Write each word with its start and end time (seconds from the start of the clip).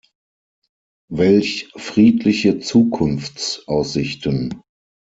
Welch 1.11 1.69
friedliche 1.75 2.59
Zukunftsaussichten! 2.59 4.63